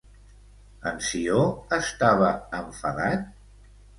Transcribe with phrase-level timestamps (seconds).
[0.91, 1.43] En Ció
[1.77, 2.31] estava
[2.63, 3.29] enfadat?